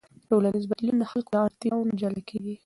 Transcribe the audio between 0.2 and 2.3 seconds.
ټولنیز بدلون د خلکو له اړتیاوو نه جلا